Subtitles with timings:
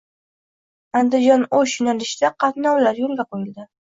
[1.01, 3.67] "Andijon-O‘sh" yo‘nalishida qatnovlar yo‘lga qo‘yildi